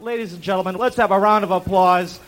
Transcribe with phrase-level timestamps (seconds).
[0.00, 2.18] Ladies and gentlemen, let's have a round of applause.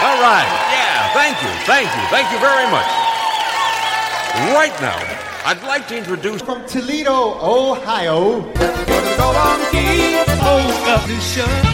[0.00, 0.46] All right.
[0.70, 1.48] Yeah, thank you.
[1.66, 2.02] Thank you.
[2.10, 2.86] Thank you very much.
[4.54, 4.96] Right now,
[5.44, 8.42] I'd like to introduce From Toledo, Ohio.
[10.46, 11.73] Ooh,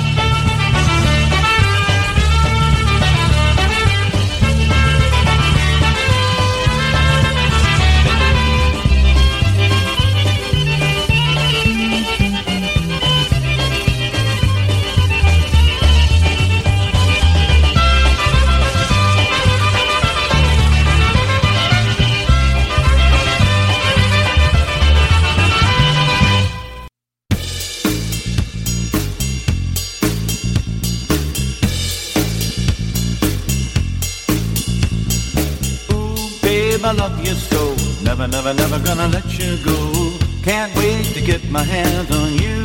[38.20, 40.12] Never, never, never gonna let you go.
[40.42, 42.60] Can't wait to get my hands on you.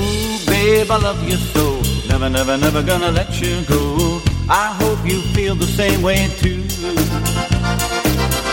[0.00, 1.82] Ooh, babe, I love you so.
[2.08, 4.22] Never, never, never gonna let you go.
[4.48, 6.62] I hope you feel the same way too.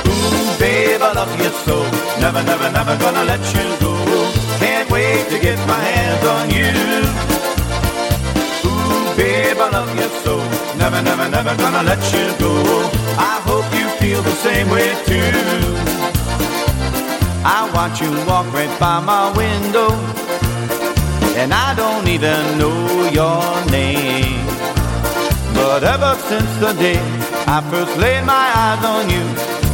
[0.10, 1.84] Ooh, babe, I love you so.
[2.20, 3.96] Never, never, never gonna let you go.
[4.60, 7.37] Can't wait to get my hands on you.
[9.18, 10.38] Babe, I love you so.
[10.78, 12.54] Never, never, never gonna let you go.
[13.18, 15.18] I hope you feel the same way too.
[17.44, 19.90] I watch you walk right by my window,
[21.42, 24.46] and I don't even know your name.
[25.56, 27.02] But ever since the day
[27.48, 29.26] I first laid my eyes on you,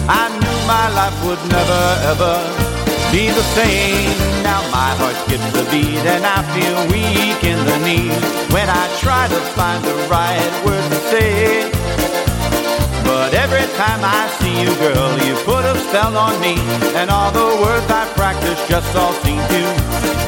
[0.07, 2.35] I knew my life would never ever
[3.11, 4.22] be the same.
[4.53, 8.21] Now my heart skips a beat and I feel weak in the knees
[8.53, 11.65] when I try to find the right words to say.
[13.01, 16.53] But every time I see you, girl, you put a spell on me,
[16.93, 19.61] and all the words I practice just all seem to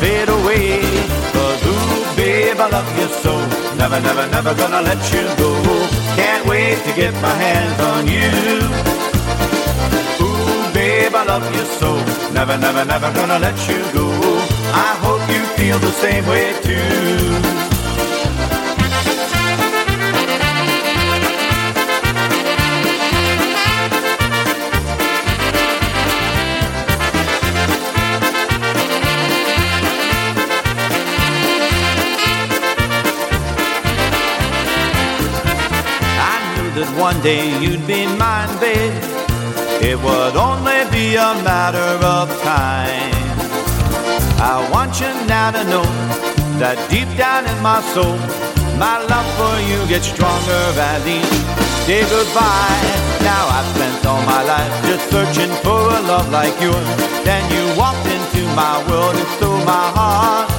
[0.01, 0.81] fade away.
[1.29, 3.33] Cause ooh, babe, I love you so.
[3.77, 5.53] Never, never, never gonna let you go.
[6.17, 8.33] Can't wait to get my hands on you.
[10.25, 11.93] Ooh, babe, I love you so.
[12.33, 14.04] Never, never, never gonna let you go.
[15.65, 16.75] Feel the same way too.
[36.55, 38.93] Knew that one day you'd be mine, babe.
[39.81, 43.14] It would only be a matter of time.
[44.37, 45.87] I want you now to know
[46.59, 48.19] that deep down in my soul,
[48.75, 51.31] my love for you gets stronger as each
[51.87, 52.27] day goes.
[53.23, 56.89] Now I've spent all my life just searching for a love like yours.
[57.23, 60.51] Then you walked into my world and stole my heart.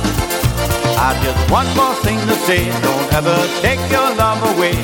[0.96, 4.74] I've just one more thing to say, don't ever take your love away.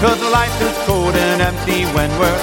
[0.00, 2.42] Cause life is cold and empty when we're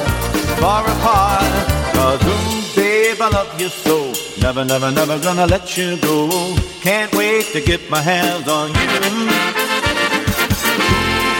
[0.62, 1.50] far apart.
[1.98, 4.29] Cause ooh, babe, I love you so.
[4.42, 6.56] Never, never, never gonna let you go.
[6.82, 8.88] Can't wait to get my hands on you.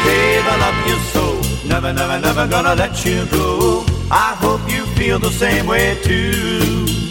[0.06, 1.68] Babe, I love you so.
[1.68, 3.86] Never, never, never gonna let you go.
[4.12, 7.09] I hope you feel the same way too.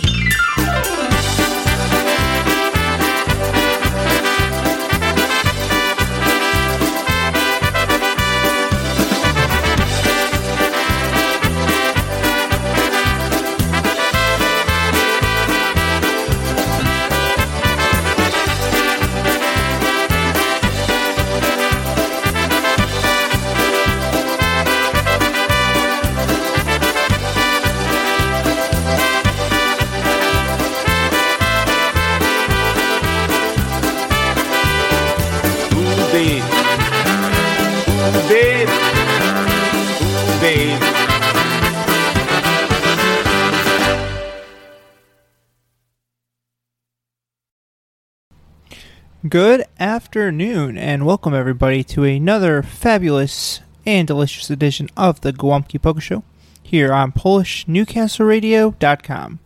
[49.40, 56.00] Good afternoon, and welcome everybody to another fabulous and delicious edition of the Gołąbki Polka
[56.00, 56.24] Show
[56.60, 59.38] here on PolishNewcastleRadio.com.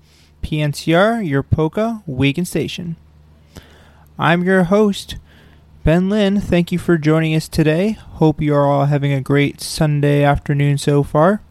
[0.42, 2.96] PNCR, your polka weekend station.
[4.18, 5.16] I'm your host,
[5.84, 6.40] Ben Lynn.
[6.40, 7.90] Thank you for joining us today.
[7.90, 11.42] Hope you are all having a great Sunday afternoon so far.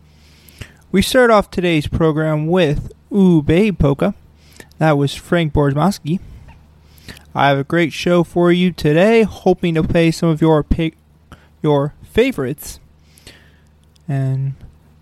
[0.91, 3.79] We start off today's program with Ooh Babe.
[4.79, 6.19] That was Frank Borzmowski.
[7.33, 10.97] I have a great show for you today, hoping to play some of your pick,
[11.61, 12.81] your favorites
[14.05, 14.55] and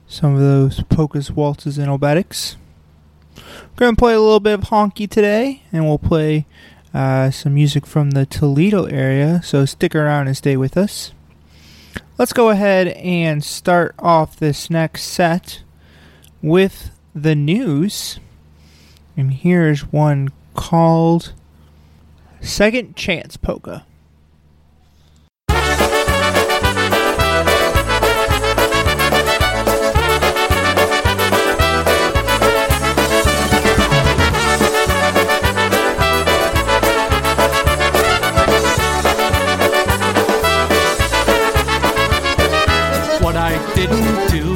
[0.08, 2.56] some of those polkas, waltzes, and obereks.
[3.36, 6.46] We're going to play a little bit of honky today, and we'll play
[6.94, 11.14] uh, some music from the Toledo area, so stick around and stay with us.
[12.20, 15.64] Let's go ahead and start off this next set
[16.44, 18.20] with the news.
[19.18, 21.34] And here's one called
[22.42, 23.86] Second Chance Polka.
[43.22, 44.56] What I didn't do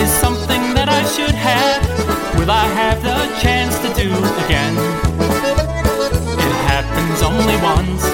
[0.00, 2.38] is something that I should have.
[2.38, 4.10] Will I have the chance to do
[4.44, 4.85] again?
[7.74, 8.04] Once,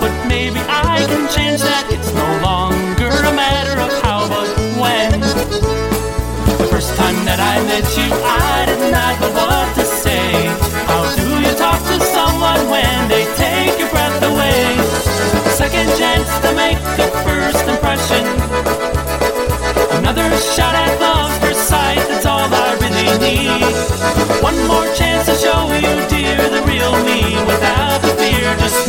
[0.00, 1.84] but maybe I can change that.
[1.92, 4.48] It's no longer a matter of how, but
[4.80, 5.20] when.
[6.56, 10.48] The first time that I met you, I did not know what to say.
[10.88, 14.80] How do you talk to someone when they take your breath away?
[15.60, 18.24] Second chance to make a first impression.
[20.00, 20.24] Another
[20.56, 23.76] shot at love's first sight, that's all I really need.
[24.40, 28.48] One more chance to show you, dear, the real me without the fear.
[28.58, 28.86] Just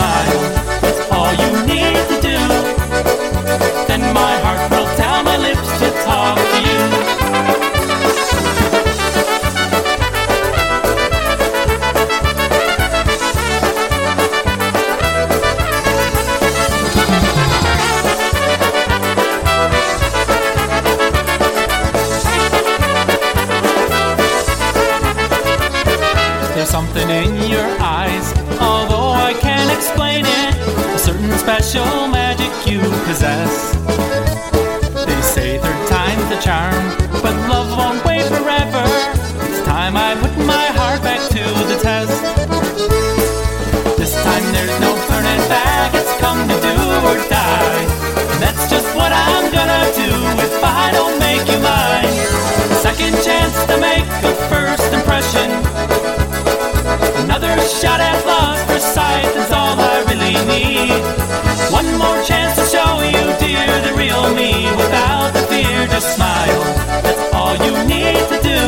[65.93, 66.63] Just smile,
[67.03, 68.61] that's all you need to do.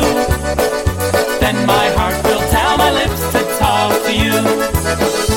[1.40, 5.35] Then my heart will tell my lips to talk to you.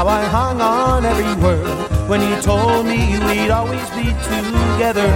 [0.00, 1.68] How I hung on every word
[2.08, 5.12] when he told me we'd always be together.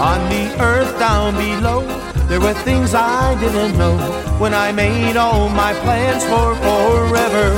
[0.00, 1.82] On the earth down below,
[2.26, 3.98] there were things I didn't know
[4.38, 7.48] when I made all my plans for forever.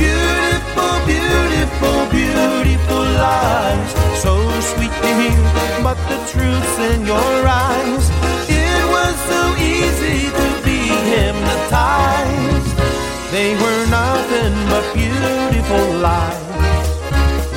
[0.00, 3.90] Beautiful, beautiful, beautiful lies,
[4.24, 4.40] so
[4.72, 5.42] sweet to hear,
[5.84, 8.04] but the truth's in your eyes.
[8.48, 10.80] It was so easy to be
[11.12, 12.67] hypnotized.
[13.30, 16.48] They were nothing but beautiful lies.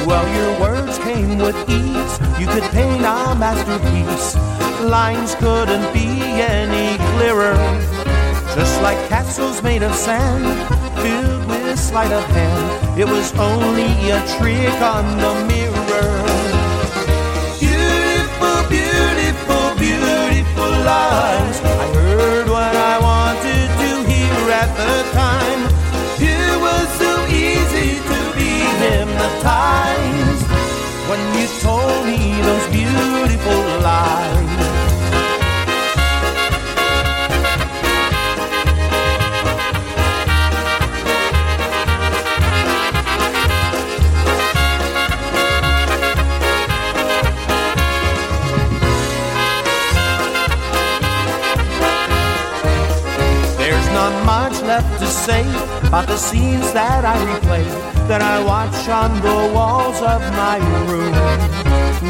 [0.06, 2.20] Well, your words came with ease.
[2.38, 4.36] You could paint a masterpiece.
[4.82, 7.56] Lines couldn't be any clearer.
[8.54, 10.44] Just like castles made of sand,
[11.02, 13.00] filled with sleight of hand.
[13.00, 16.20] It was only a trick on the mirror.
[17.62, 21.81] Beautiful, beautiful, beautiful lies.
[25.14, 25.62] Time.
[26.20, 28.52] It was so easy to be
[28.82, 30.48] hypnotized
[31.10, 34.41] when you told me those beautiful lies.
[54.12, 55.48] Not much left to say
[55.88, 57.66] about the scenes that I replay,
[58.08, 60.58] that I watch on the walls of my
[60.90, 61.14] room.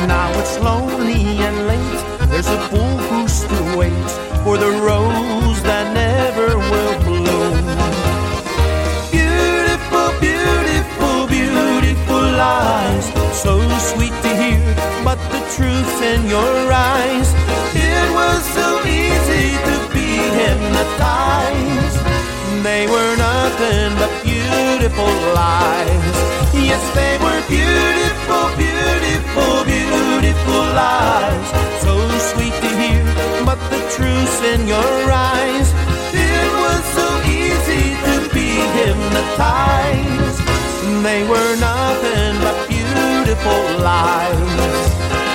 [0.08, 2.02] Now it's lonely and late.
[2.30, 7.58] There's a fool who still waits for the rose that never will bloom.
[9.12, 13.06] Beautiful, beautiful, beautiful lies.
[13.44, 13.54] So
[13.92, 14.64] sweet to hear,
[15.04, 17.30] but the truth's in your eyes.
[17.76, 19.71] It was so easy
[20.82, 22.00] hypnotized.
[22.64, 26.16] They were nothing but beautiful lies.
[26.54, 31.48] Yes, they were beautiful, beautiful, beautiful lies.
[31.82, 31.94] So
[32.34, 33.06] sweet to hear,
[33.46, 35.68] but the truth's in your eyes.
[36.14, 40.40] It was so easy to be hypnotized.
[41.04, 45.31] They were nothing but beautiful lies.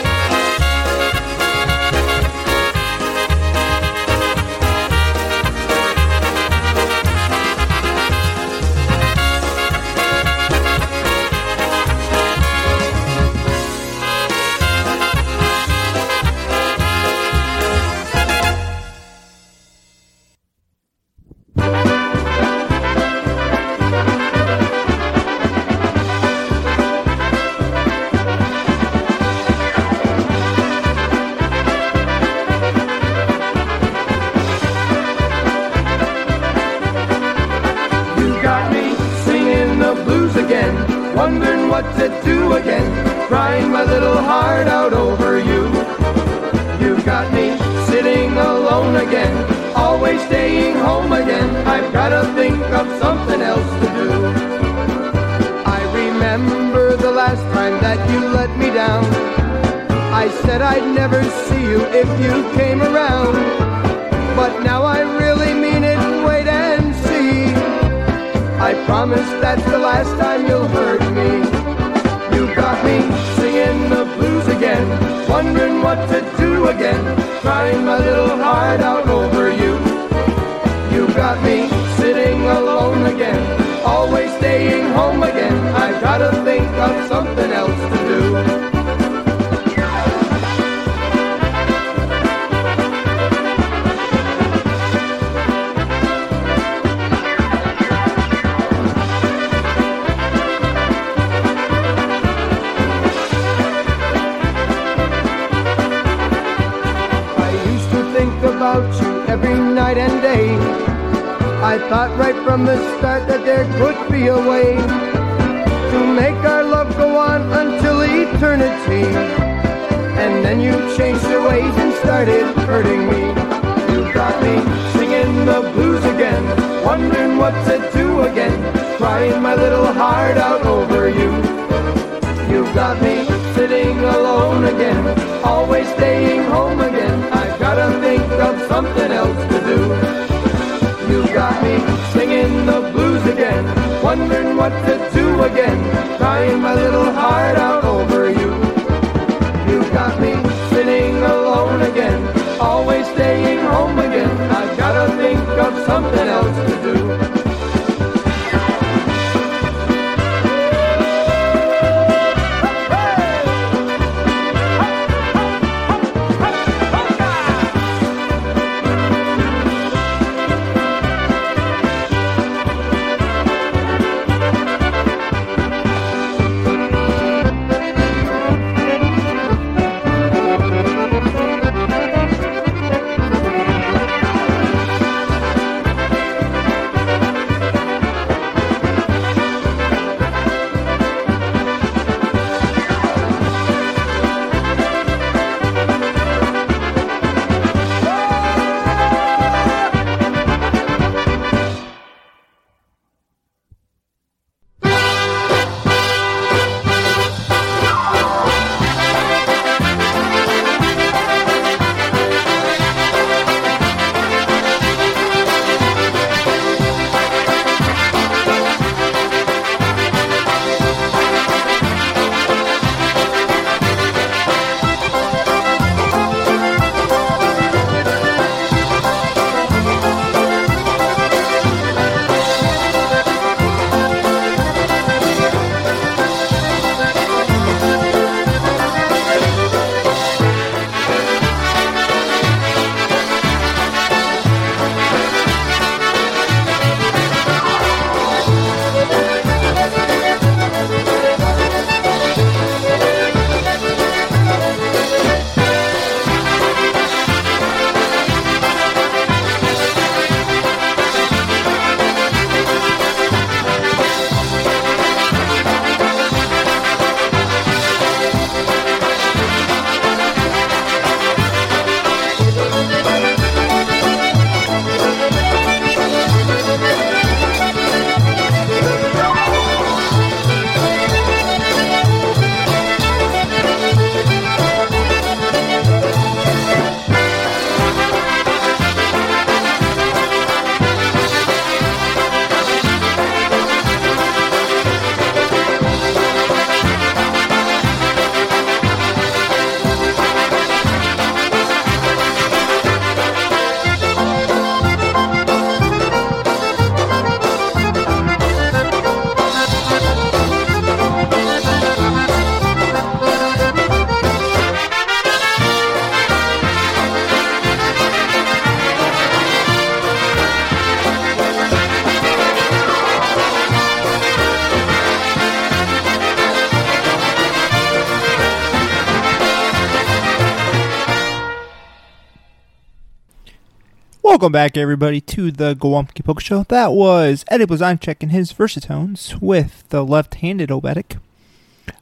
[334.36, 336.62] Welcome back, everybody, to the Gołąbki Polka Show.
[336.64, 341.18] That was Eddie Blazonczyk and his Versatones with the left-handed oberek.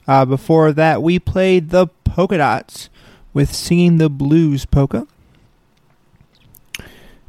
[0.05, 2.89] Uh, before that, we played the Polka Dots
[3.33, 5.07] with Singing the Blues Polka.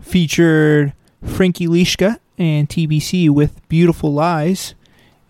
[0.01, 0.93] Featured
[1.23, 4.75] Frankie Lishka and TBC with Beautiful Lies.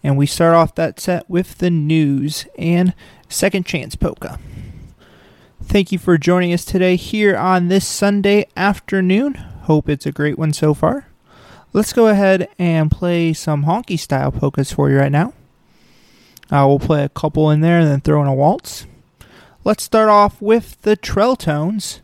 [0.02, 2.94] And we start off that set with the news and
[3.28, 4.38] Second Chance Polka.
[5.62, 9.55] Thank you for joining us today here on this Sunday afternoon.
[9.66, 11.08] Hope it's a great one so far.
[11.72, 15.32] Let's go ahead and play some honky style polkas for you right now.
[16.52, 18.86] Uh, we'll play a couple in there and then throw in a waltz.
[19.64, 22.00] Let's start off with the Trell Tones,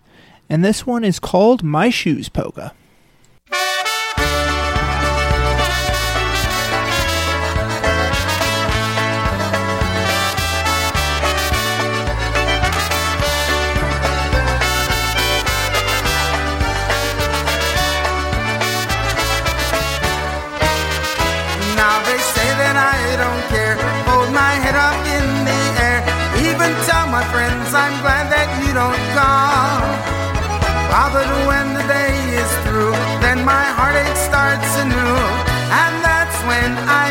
[0.50, 2.74] and this one is called My Shoes Polka.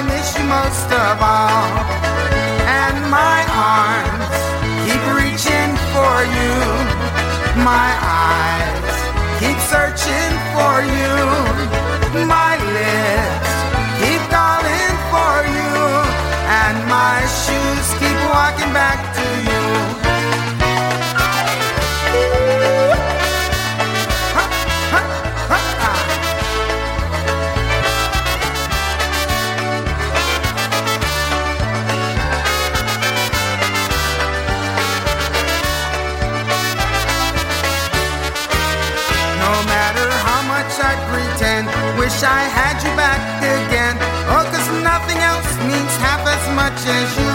[0.01, 1.69] I miss you most of all.
[2.65, 4.33] And my arms
[4.81, 6.57] keep reaching for you.
[7.61, 8.97] My eyes
[9.37, 10.40] keep searching
[46.87, 47.33] as you.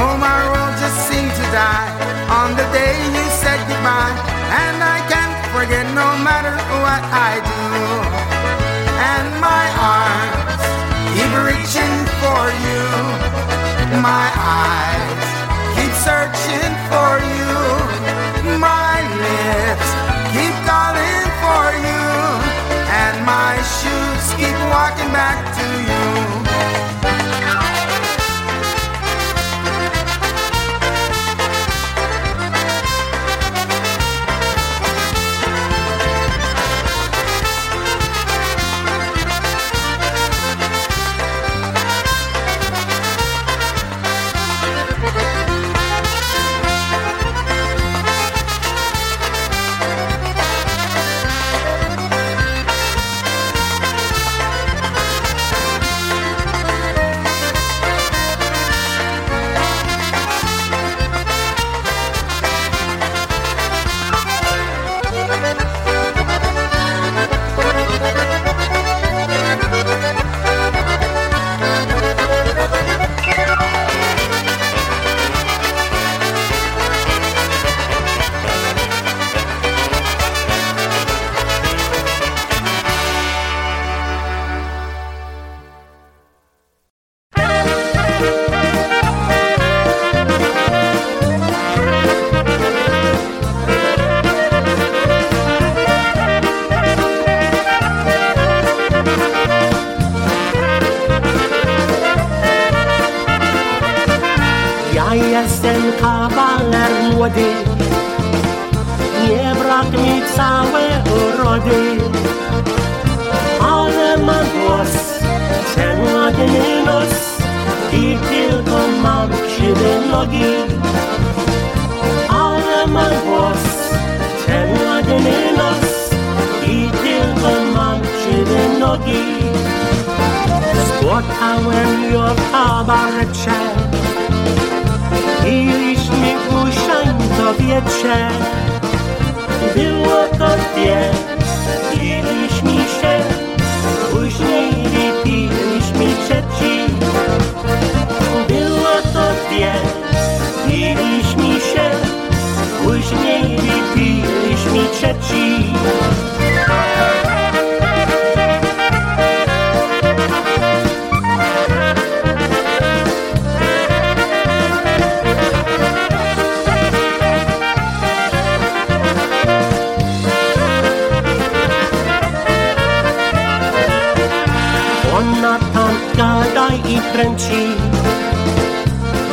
[0.00, 1.90] Oh, my world just seemed to die
[2.30, 4.16] on the day you said goodbye.
[4.62, 7.64] And I can't forget no matter what I do.
[9.12, 10.62] And my arms
[11.14, 12.82] keep reaching for you.
[14.02, 14.95] My eyes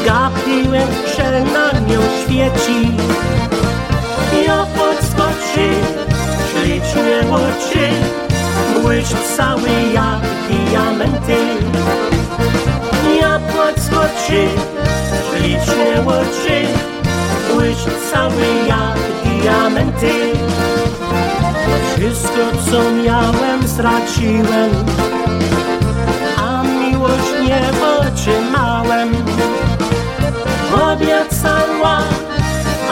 [0.06, 2.92] Gapiłem, że na nią świeci.
[4.46, 5.70] Ja podskoczy,
[6.52, 7.90] ślicznie oczy
[8.82, 11.38] Błyszcz cały jak diamenty.
[13.22, 14.48] Ja podskoczy,
[15.30, 16.68] ślicznie oczy
[17.54, 18.98] Błyszcz cały jak
[19.42, 20.14] diamenty.
[21.96, 24.70] Wszystko co miałem straciłem
[27.44, 27.62] nie
[28.00, 29.10] otrzymałem
[30.74, 31.98] Obiecała,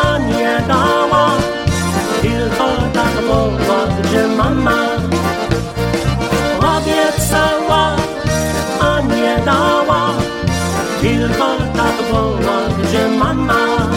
[0.03, 1.31] a nie dała.
[2.21, 4.77] Tylko tak woła, że mama?
[6.57, 7.95] Obiecała,
[8.79, 10.09] a nie dała.
[11.01, 12.59] Tylko tak woła,
[12.91, 13.90] że mama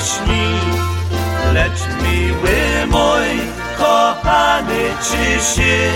[0.00, 0.78] śni
[1.52, 3.28] Lecz miły mój,
[3.78, 5.90] kochany, czy się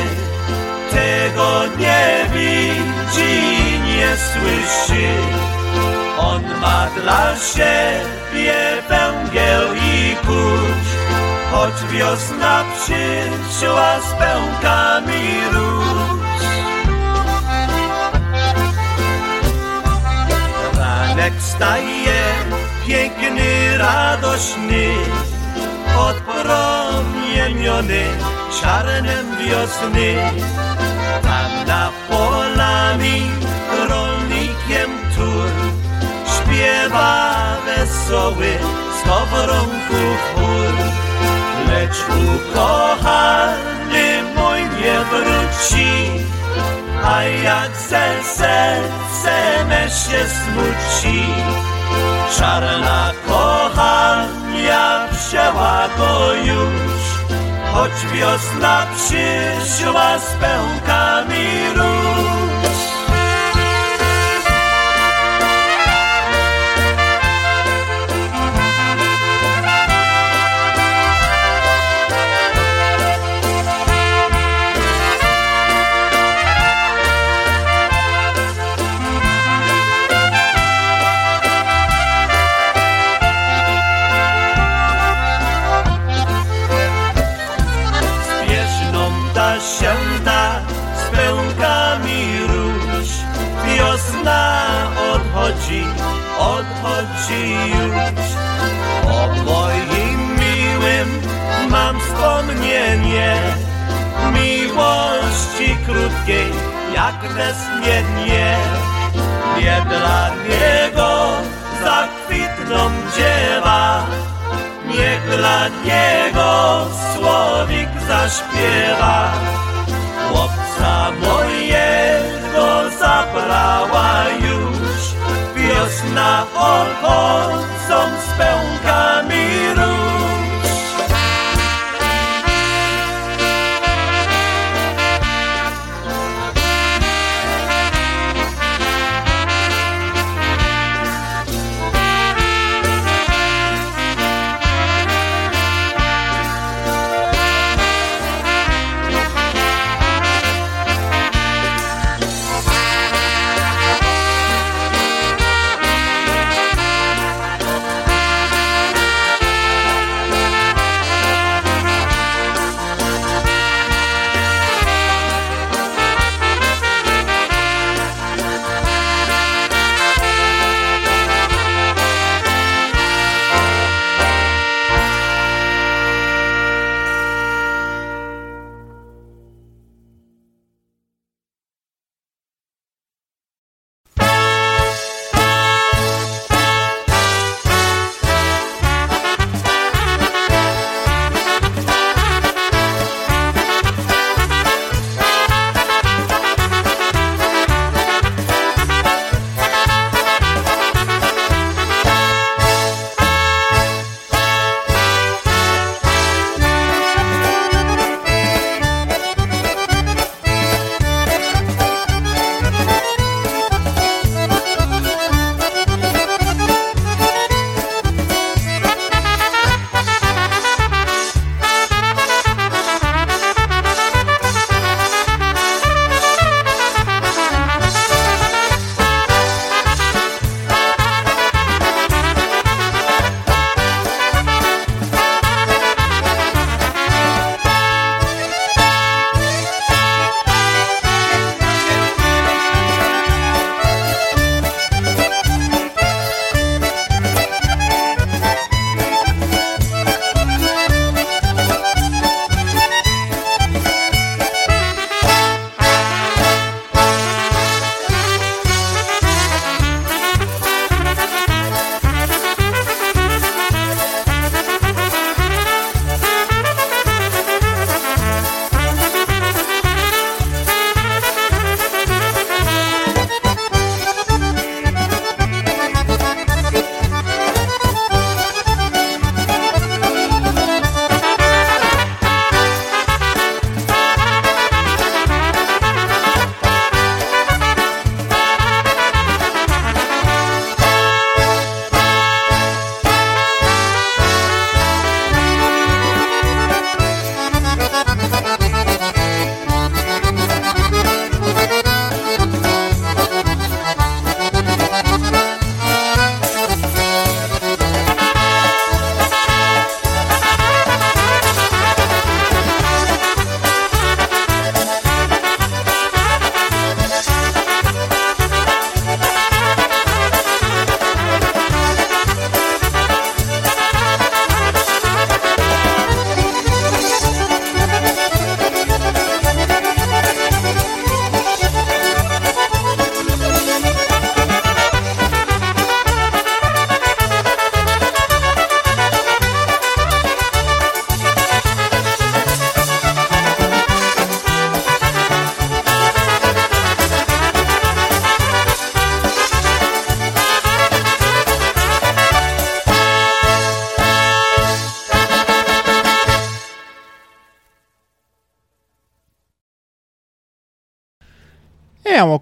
[0.90, 3.42] tego nie widzi,
[3.86, 5.08] nie słyszy.
[6.18, 8.54] On ma dla siebie
[8.88, 10.88] węgiel i kurz,
[11.52, 16.22] choć wiosna przyszła z pękami róż.
[20.78, 22.01] Ranek staje
[22.86, 24.94] piękny, radośny,
[25.98, 28.04] odpromieniony
[28.60, 30.16] czarnem wiosny.
[31.22, 33.22] Tam na polami
[33.88, 35.48] rolnikiem tur
[36.34, 37.34] śpiewa
[37.66, 38.58] wesoły
[39.00, 40.74] skowronków chór.
[41.68, 45.90] Lecz ukochany mój nie wróci,
[47.04, 51.18] a jak ze serce me się smuci.
[52.38, 57.02] Czarna kochania wzięła go już,
[57.72, 61.91] choć wiosna przyszła z pękami róż.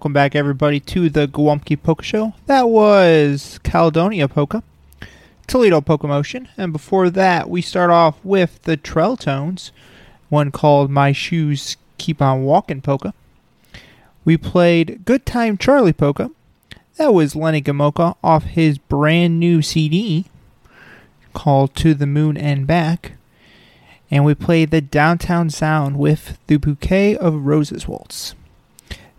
[0.01, 2.33] Welcome back, everybody, to the Gołąbki Polka Show.
[2.47, 4.63] That was Caledonia Polka,
[5.45, 9.71] Toledo Polka Motion, and before that, we start off with the Trell Tones,
[10.29, 13.13] one called My Shoes Keep On Walking Polka.
[14.25, 16.31] We played Good Time Charlie Polka.
[16.97, 20.25] That was Lenny Gomulka off his brand new CD
[21.35, 23.11] called To the Moon and Back.
[24.09, 28.33] And we played the Downtown Sound with the Bouquet of Roses Waltz.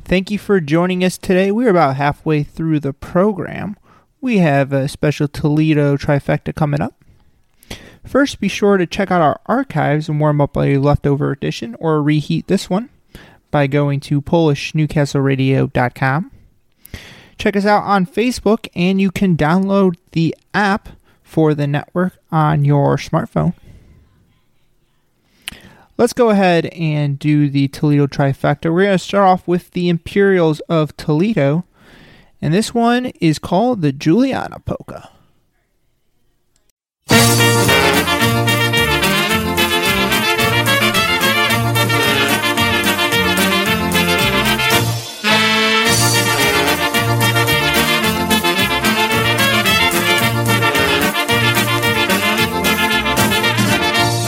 [0.05, 1.51] Thank you for joining us today.
[1.51, 3.77] We're about halfway through the program.
[4.21, 7.03] We have a special Toledo trifecta coming up.
[8.05, 12.03] First, be sure to check out our archives and warm up a leftover edition or
[12.03, 12.91] reheat this one
[13.51, 16.31] by going to PolishNewcastleRadio.com.
[17.39, 20.91] Check us out on Facebook, and you can download the app
[21.23, 23.55] for the network on your smartphone.
[25.99, 28.73] Let's go ahead and do the Toledo trifecta.
[28.73, 31.65] We're going to start off with the Imperials of Toledo,
[32.41, 35.11] and this one is called the Juliana Polka.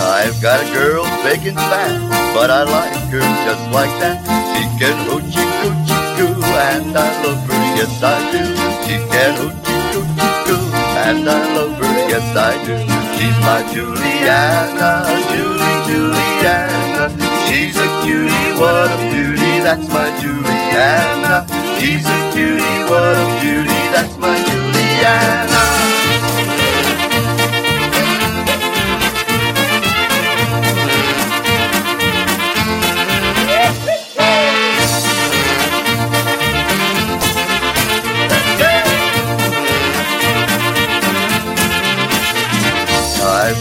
[0.07, 1.89] I've got a girl big and fat,
[2.37, 4.21] but I like her just like that.
[4.53, 8.45] She can hoochie coochie coo, and I love her, yes I do.
[8.85, 10.61] She can hoochie coochie coo,
[11.09, 12.77] and I love her, yes I do.
[13.17, 17.09] She's my Juliana, Julie Juliana.
[17.49, 21.49] She's a cutie, what a beauty, that's my Juliana.
[21.81, 26.04] She's a cutie, what a beauty, that's my Juliana.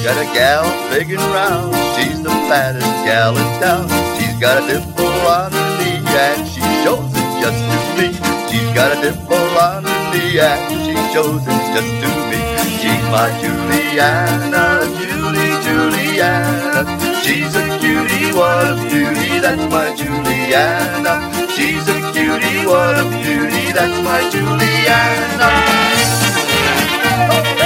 [0.04, 1.74] Got a gal big and round.
[1.96, 3.88] She's the fattest gal in town.
[4.20, 8.12] She's got a dimple on her knee and she shows it just to me.
[8.52, 12.40] She's got a dimple on her knee and she shows it just to me.
[12.84, 16.84] She's my Juliana, Julie, Juliana.
[17.24, 21.32] She's a cutie, what a beauty, that's my Juliana.
[21.56, 25.48] She's a cutie, what a beauty, that's my Juliana.
[27.32, 27.63] I've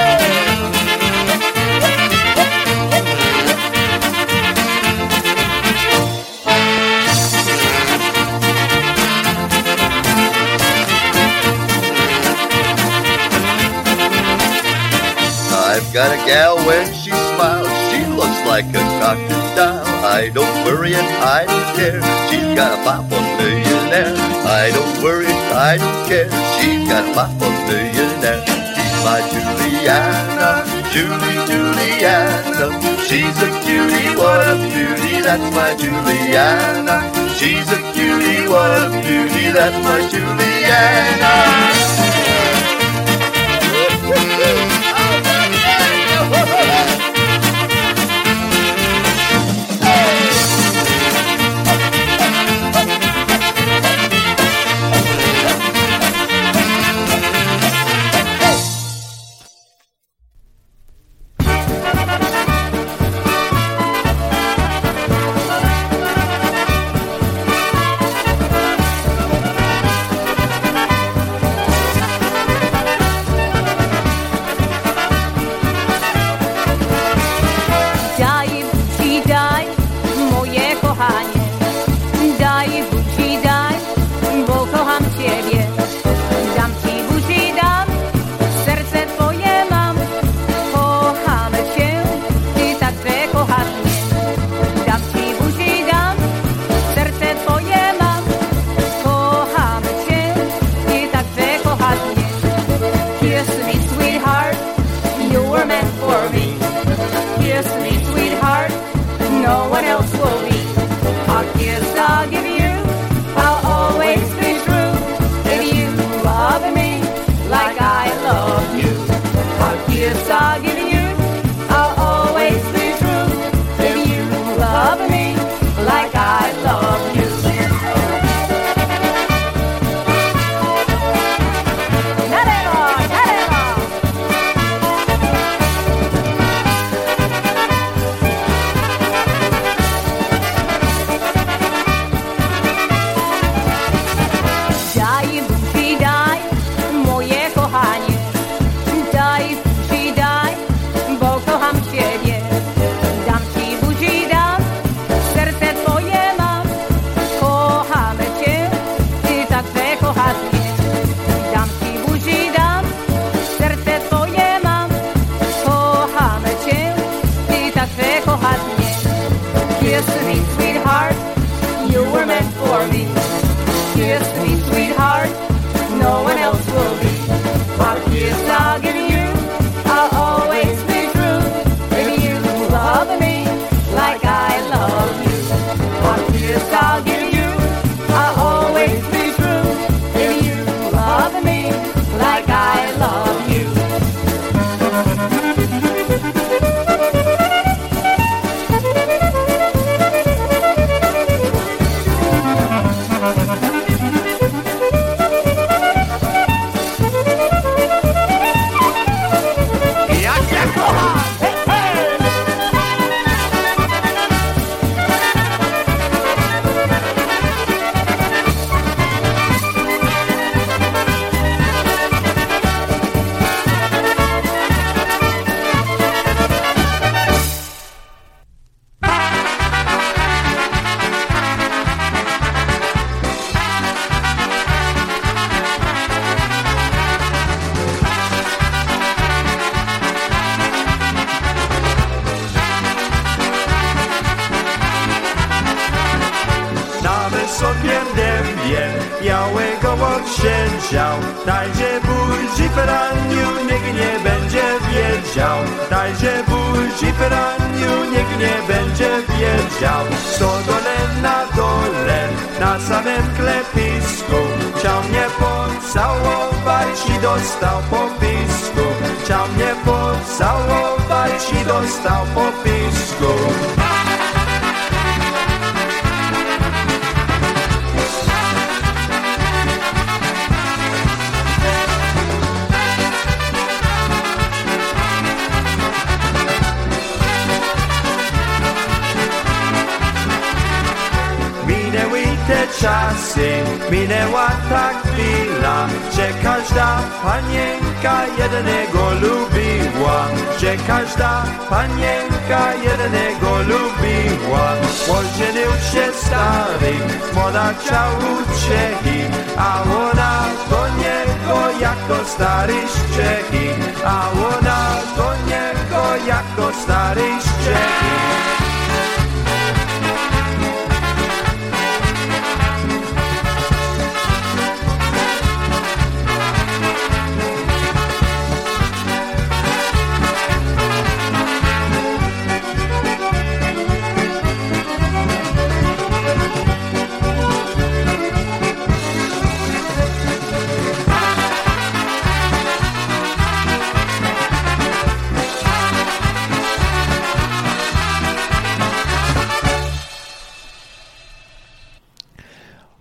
[16.28, 19.88] gal when she smiles, she looks like a crocodile.
[20.04, 22.00] I don't worry and I don't care.
[22.28, 24.14] She's got a pop on millionaire.
[24.44, 25.32] I don't worry,
[25.72, 26.30] I don't care.
[26.60, 28.44] She's got a pop on millionaire.
[28.76, 32.68] She's my Juliana, Julie Juliana.
[33.08, 36.98] She's a cutie, what a beauty, that's my Juliana.
[37.40, 42.07] She's a cutie, what a beauty, that's my Juliana.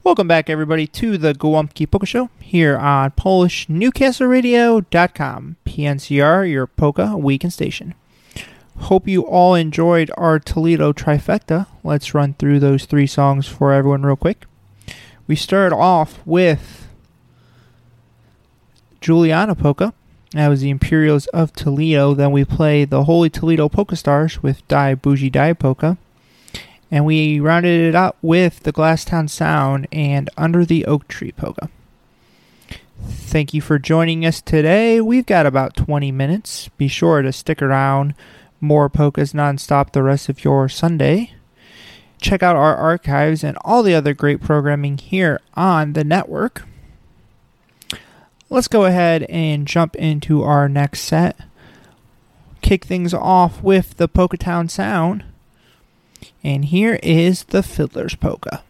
[0.07, 5.57] Welcome back, everybody, to the Gołąbki Polka Show here on PolishNewcastleRadio.com.
[5.67, 7.93] PNCR, your polka weekend station.
[8.83, 11.67] Hope you all enjoyed our Toledo trifecta.
[11.83, 14.47] Let's run through those three songs for everyone real quick.
[15.27, 16.87] We started off with
[19.01, 19.93] Juliana Polka.
[20.31, 22.15] That was the Imperials of Toledo.
[22.15, 25.99] Then we played the Holy Toledo Polka Stars with Die Bougie Die Polka.
[26.91, 31.69] And we rounded it out with the Glasstown Sound and Under the Oak Tree Polka.
[33.01, 35.01] Thank you for joining us today.
[35.01, 36.69] We've got about 20 minutes.
[36.79, 38.15] Be sure to stick around.
[38.61, 41.33] More polkas nonstop the rest of your Sunday.
[42.21, 46.67] Check out our archives and all the other great programming here on the network.
[48.49, 51.37] Let's go ahead and jump into our next set.
[52.63, 55.25] Kick things off with the Polka Town Sound.
[56.47, 58.63] And here is the Fiddler's Polka.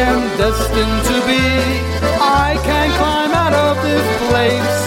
[0.00, 1.42] Am destined to be.
[2.22, 4.80] I can't climb out of this place.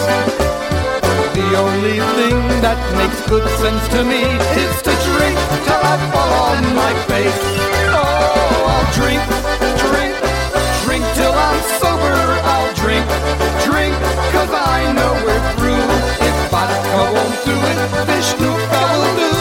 [1.35, 4.23] The only thing that makes good sense to me
[4.55, 5.37] is to drink
[5.67, 7.43] till I fall on my face.
[7.91, 9.23] Oh, I'll drink,
[9.83, 10.15] drink,
[10.87, 12.15] drink till I'm sober.
[12.47, 13.05] I'll drink,
[13.67, 13.95] drink,
[14.31, 15.87] cause I know we're through.
[16.23, 19.33] If vodka won't do it, Vishnupka will do.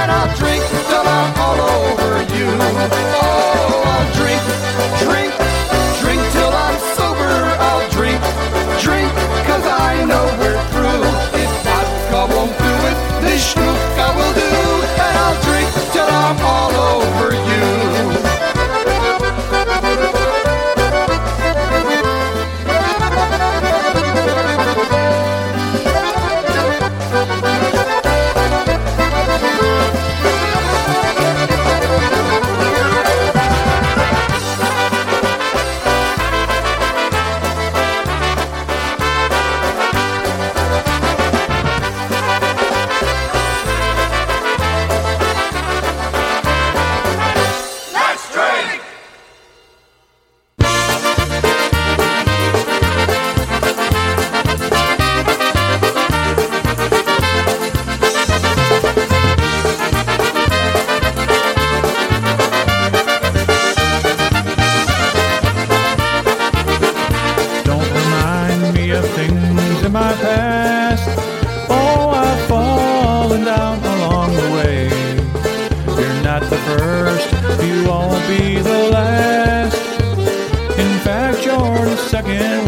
[0.00, 2.46] And I'll drink till I'm all over you.
[3.18, 4.08] Oh, I'll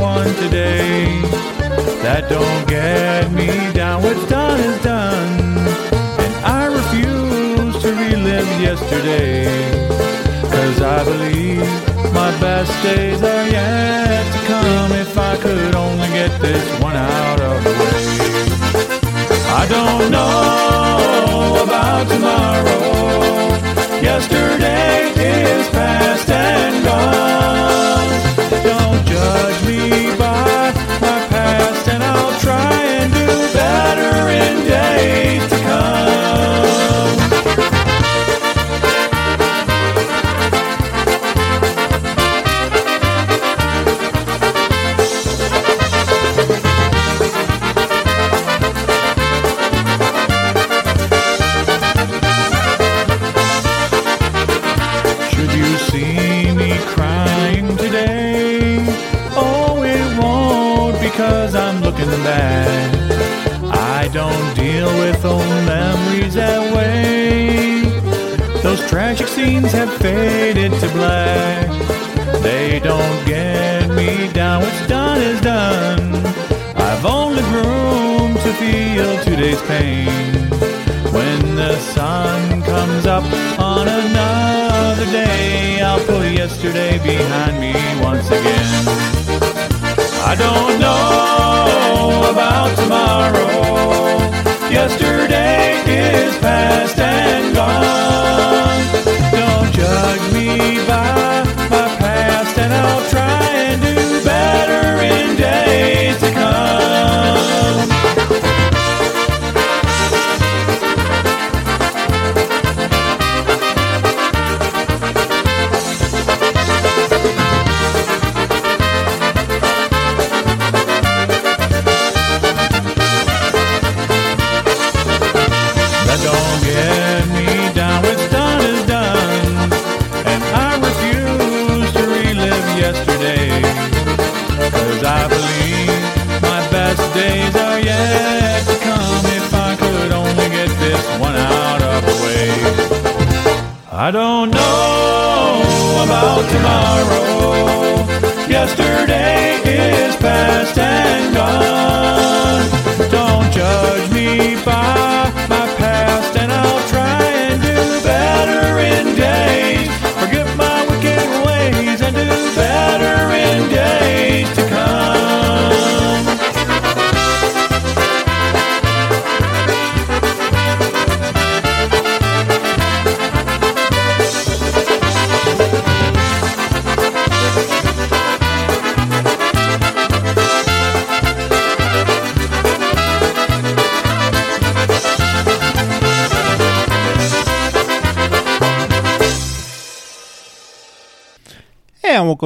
[0.01, 1.21] one today.
[2.03, 4.03] That don't get me down.
[4.03, 5.59] What's done is done.
[6.25, 9.47] And I refuse to relive yesterday.
[10.43, 11.61] Cause I believe
[12.13, 17.41] my best days are yet to come if I could only get this one out
[17.41, 18.19] of the way.
[19.61, 23.38] I don't know about tomorrow.
[69.73, 71.67] Have faded to black.
[72.43, 74.63] They don't get me down.
[74.63, 76.15] What's done is done.
[76.77, 80.09] I've only room to feel today's pain.
[81.13, 83.25] When the sun comes up
[83.59, 88.85] on another day, I'll put yesterday behind me once again.
[90.31, 93.49] I don't know about tomorrow.
[94.71, 97.28] Yesterday is past and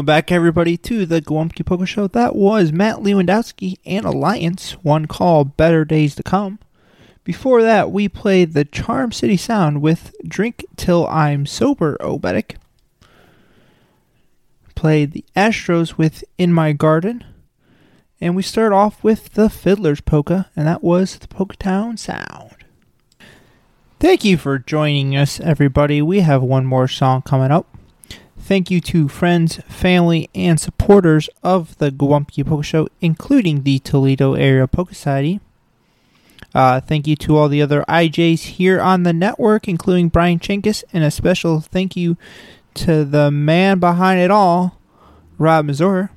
[0.03, 2.09] welcome back, everybody, to the Gołąbki Polka Show.
[2.09, 6.59] That was Matt Lewandowski and Alliance, one call Better Days to Come.
[7.22, 12.57] Before that, we played the Charm City Sound with Drink Till I'm Sober, Oberek.
[14.74, 17.22] Played the Astros with In My Garden.
[18.20, 22.57] And we start off with the Fiddler's Polka, and that was the Polka Town Sound.
[24.00, 26.03] Thank you for joining us, everybody.
[26.03, 27.72] We have one more song coming up.
[28.45, 34.34] Thank you to friends, family, and supporters of the Gołąbki Polka Show, including the Toledo
[34.34, 35.38] Area Polka Society.
[36.53, 40.82] Uh, thank you to all the other IJs here on the network, including Brian Chinkus,
[40.93, 42.16] and a special thank you
[42.74, 44.76] to the man behind it all,
[45.38, 46.11] Rob Mazur.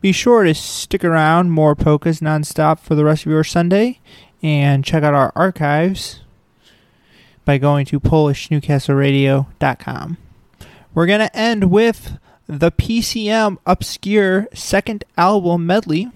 [0.00, 3.98] Be sure to stick around more polkas nonstop for the rest of your Sunday,
[4.40, 6.20] and check out our archives
[7.44, 10.18] by going to PolishNewcastleRadio.com.
[10.94, 16.10] We're going to end with the PCM Obscure second album medley.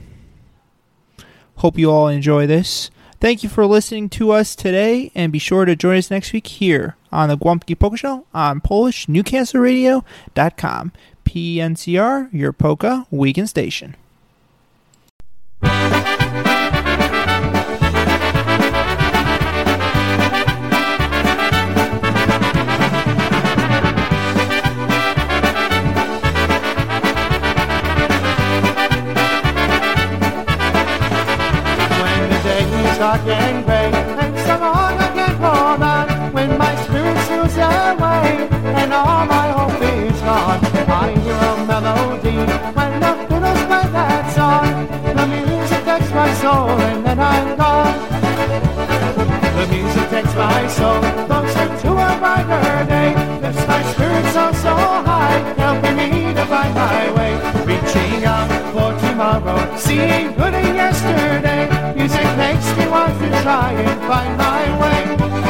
[1.56, 2.92] Hope you all enjoy this.
[3.20, 6.46] Thank you for listening to us today, and be sure to join us next week
[6.46, 10.92] here on the Gołąbki Polka Show on PolishNewcastleRadio.com.
[11.24, 13.96] PNCR, your polka weekend station.
[50.68, 54.74] Soul closer to a brighter day lifts my spirits so so
[55.08, 57.32] high helping me to find my way.
[57.64, 61.62] Reaching out for tomorrow seeing good in yesterday.
[61.94, 65.47] Music makes me want to try and find my way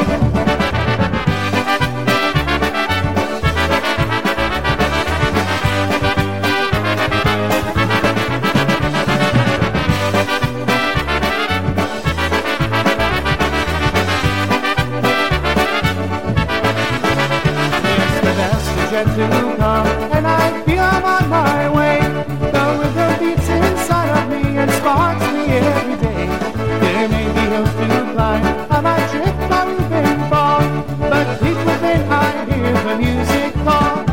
[18.91, 19.87] yet to come,
[20.17, 22.01] and I feel I'm on my way.
[22.55, 26.27] The rhythm beats inside of me and sparks me every day.
[26.81, 30.63] There may be hills to climb, I might trip, I even fall,
[31.11, 34.05] but deep within I hear the music call.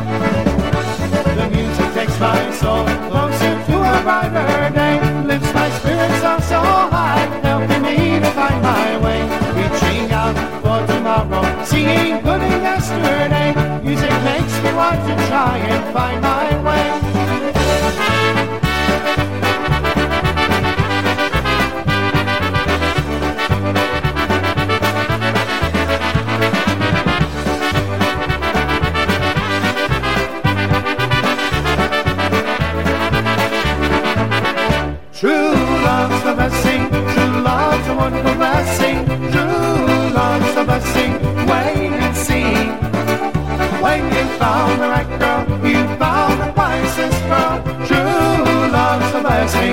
[1.40, 6.60] The music takes my soul closer to a brighter day, lifts my spirits up so
[6.60, 9.22] high, helping me to find my way.
[9.56, 13.75] Reaching out for tomorrow, seeing good in yesterday.
[13.86, 17.05] Music makes me want to try and find my way.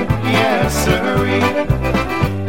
[0.08, 1.40] Yes sirree.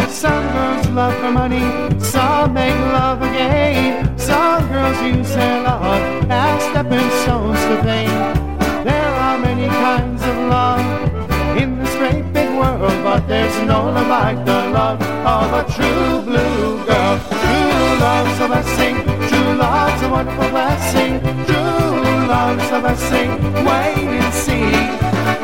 [0.09, 1.65] Some girls love for money,
[1.99, 4.17] some make love a game.
[4.17, 8.53] Some girls use their love as stepping stones to fame.
[8.83, 14.07] There are many kinds of love in this great big world, but there's no love
[14.07, 17.19] like the love of a true blue girl.
[17.41, 18.95] True love's a blessing,
[19.29, 21.19] true love's a wonderful blessing.
[21.45, 23.29] True love's a blessing,
[23.65, 25.42] wait and see.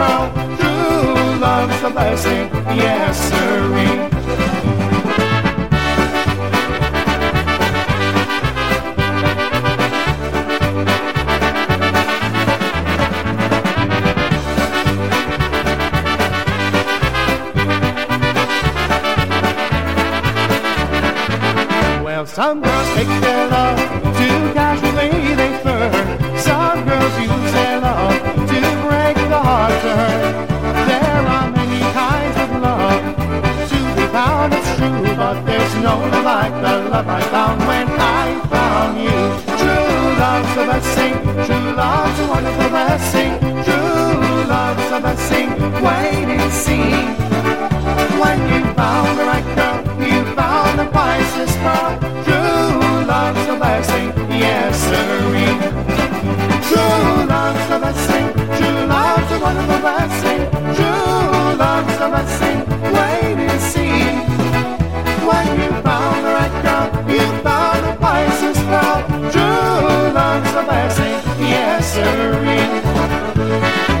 [0.00, 0.32] crown.
[0.58, 4.08] True love's a blessing, yes, sirree.
[22.26, 23.79] Some girls take their love
[35.98, 39.20] there's like the love I found when I found you.
[39.60, 41.14] True love's a blessing,
[41.46, 43.32] true love's a wonderful blessing.
[43.66, 45.48] True love's a blessing,
[45.84, 46.90] wait and see.
[48.22, 51.98] When you found the right girl, you found the priceless pearl.
[52.26, 55.54] True love's a blessing, yes sirree.
[56.68, 58.26] True love's a blessing,
[58.56, 60.40] true love's a wonderful blessing.
[60.76, 62.58] True love's a blessing,
[62.94, 64.29] wait and see.
[69.32, 73.99] True love's a blessing, yes sirree.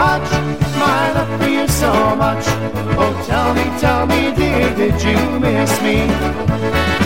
[0.00, 0.30] Touch?
[0.78, 2.44] My love for you so much.
[3.02, 6.99] Oh, tell me, tell me, dear, did you miss me?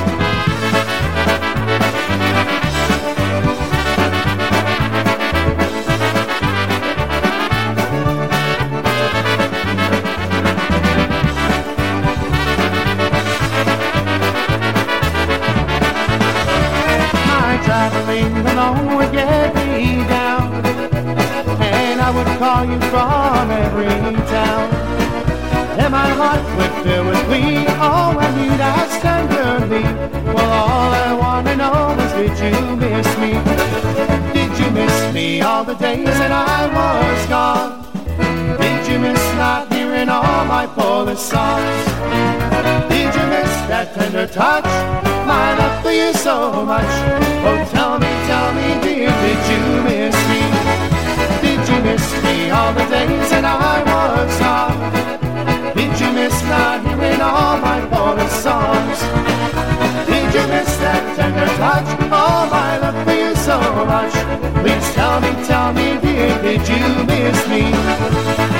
[46.18, 46.94] So much.
[47.46, 50.42] Oh, tell me, tell me, dear, did you miss me?
[51.44, 55.74] Did you miss me all the days that I was gone?
[55.74, 58.98] Did you miss not hearing all my Polish songs?
[60.06, 61.88] Did you miss that tender touch?
[62.10, 64.14] Oh, my love for you so much.
[64.62, 68.53] Please tell me, tell me, dear, did you miss me?